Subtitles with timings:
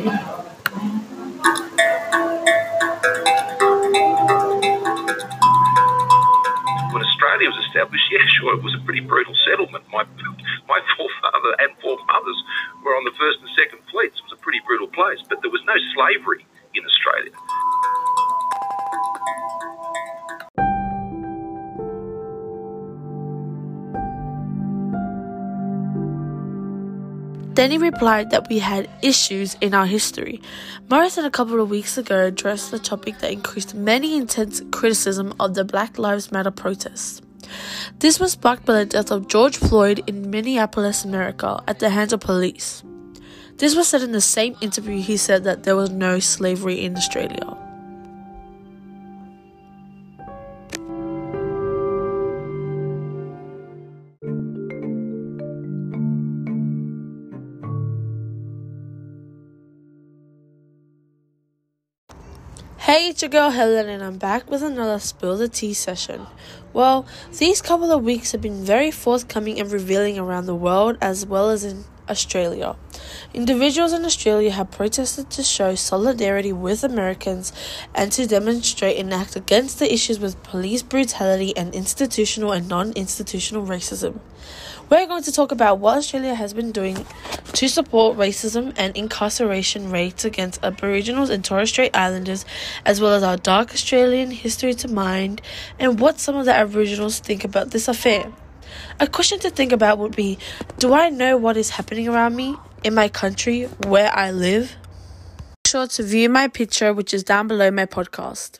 [0.00, 0.08] When
[7.04, 9.84] Australia was established, yeah, sure, it was a pretty brutal settlement.
[9.92, 10.04] My
[10.68, 10.80] my
[27.54, 30.40] Then he replied that we had issues in our history.
[30.88, 35.54] Morrison a couple of weeks ago addressed the topic that increased many intense criticism of
[35.54, 37.20] the Black Lives Matter protests.
[37.98, 42.12] This was sparked by the death of George Floyd in Minneapolis, America, at the hands
[42.12, 42.84] of police.
[43.56, 46.96] This was said in the same interview he said that there was no slavery in
[46.96, 47.56] Australia.
[62.90, 66.26] Hey, it's your girl Helen, and I'm back with another Spill the Tea session.
[66.72, 67.06] Well,
[67.38, 71.50] these couple of weeks have been very forthcoming and revealing around the world as well
[71.50, 72.74] as in Australia.
[73.32, 77.52] Individuals in Australia have protested to show solidarity with Americans
[77.94, 82.90] and to demonstrate and act against the issues with police brutality and institutional and non
[82.94, 84.18] institutional racism.
[84.90, 87.06] We're going to talk about what Australia has been doing
[87.52, 92.44] to support racism and incarceration rates against Aboriginals and Torres Strait Islanders,
[92.84, 95.42] as well as our dark Australian history to mind,
[95.78, 98.32] and what some of the Aboriginals think about this affair.
[98.98, 100.38] A question to think about would be
[100.80, 104.74] Do I know what is happening around me, in my country, where I live?
[105.64, 108.58] Make sure to view my picture, which is down below my podcast.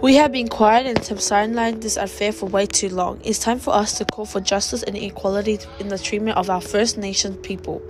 [0.00, 3.20] We have been quiet and have sidelined this affair for way too long.
[3.24, 6.60] It's time for us to call for justice and equality in the treatment of our
[6.60, 7.82] First Nation people.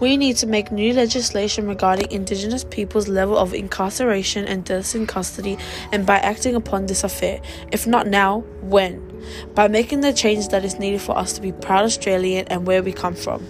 [0.00, 5.06] We need to make new legislation regarding Indigenous people's level of incarceration and deaths in
[5.06, 5.58] custody,
[5.92, 7.40] and by acting upon this affair.
[7.72, 9.10] If not now, when?
[9.54, 12.82] By making the change that is needed for us to be proud Australian and where
[12.82, 13.46] we come from.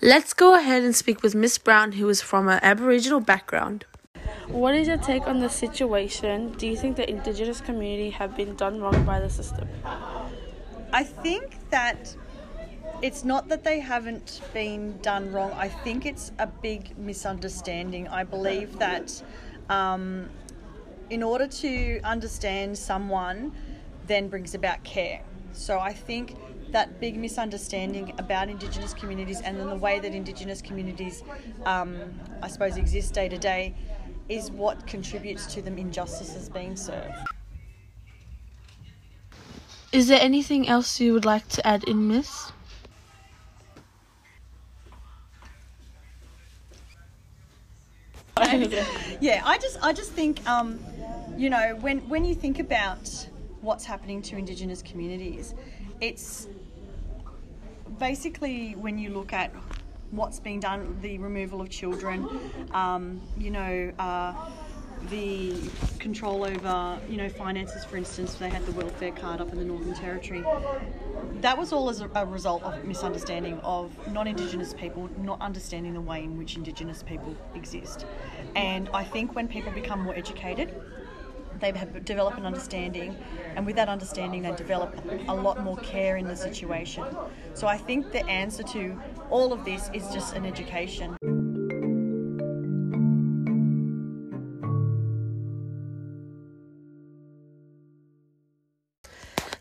[0.00, 3.84] Let's go ahead and speak with Miss Brown, who is from an Aboriginal background.
[4.52, 6.52] What is your take on the situation?
[6.58, 9.66] Do you think the Indigenous community have been done wrong by the system?
[10.92, 12.14] I think that
[13.00, 15.52] it's not that they haven't been done wrong.
[15.52, 18.08] I think it's a big misunderstanding.
[18.08, 19.22] I believe that
[19.70, 20.28] um,
[21.08, 23.52] in order to understand someone,
[24.06, 25.22] then brings about care.
[25.54, 26.36] So I think
[26.72, 31.22] that big misunderstanding about Indigenous communities and then the way that Indigenous communities,
[31.64, 31.98] um,
[32.42, 33.74] I suppose, exist day to day
[34.28, 37.14] is what contributes to them injustices being served.
[39.92, 42.50] Is there anything else you would like to add in, Miss?
[49.20, 50.78] yeah, I just I just think um,
[51.36, 53.08] you know when when you think about
[53.60, 55.54] what's happening to Indigenous communities,
[56.00, 56.48] it's
[57.98, 59.52] basically when you look at
[60.12, 62.28] what's being done, the removal of children,
[62.72, 64.34] um, you know, uh,
[65.10, 65.54] the
[65.98, 69.64] control over, you know, finances, for instance, they had the welfare card up in the
[69.64, 70.44] Northern Territory.
[71.40, 75.94] That was all as a, a result of misunderstanding of non Indigenous people not understanding
[75.94, 78.06] the way in which Indigenous people exist.
[78.54, 80.74] And I think when people become more educated,
[81.62, 83.16] they have develop an understanding,
[83.56, 84.94] and with that understanding, they develop
[85.28, 87.04] a lot more care in the situation.
[87.54, 89.00] So I think the answer to
[89.30, 91.16] all of this is just an education.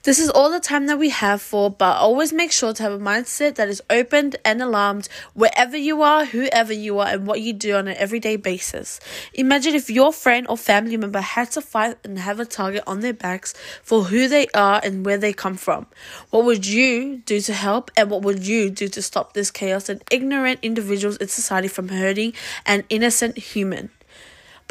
[0.03, 2.93] This is all the time that we have for, but always make sure to have
[2.93, 7.41] a mindset that is opened and alarmed wherever you are, whoever you are, and what
[7.41, 8.99] you do on an everyday basis.
[9.35, 13.01] Imagine if your friend or family member had to fight and have a target on
[13.01, 13.53] their backs
[13.83, 15.85] for who they are and where they come from.
[16.31, 19.87] What would you do to help, and what would you do to stop this chaos
[19.87, 22.33] and ignorant individuals in society from hurting
[22.65, 23.91] an innocent human?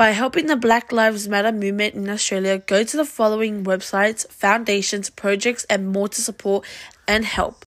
[0.01, 5.11] By helping the Black Lives Matter movement in Australia, go to the following websites, foundations,
[5.11, 6.65] projects, and more to support
[7.07, 7.67] and help.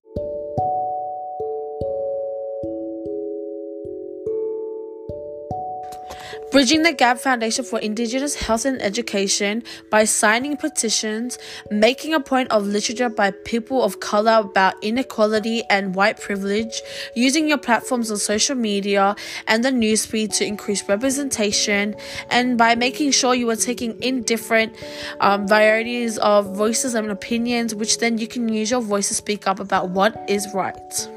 [6.50, 11.38] Bridging the Gap Foundation for Indigenous Health and Education by signing petitions,
[11.70, 16.80] making a point of literature by people of color about inequality and white privilege,
[17.14, 19.16] using your platforms on social media
[19.46, 21.96] and the newsfeed to increase representation,
[22.30, 24.74] and by making sure you are taking in different
[25.20, 29.46] um, varieties of voices and opinions, which then you can use your voice to speak
[29.46, 31.08] up about what is right.